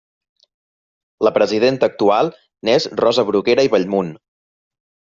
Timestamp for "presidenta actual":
1.35-2.33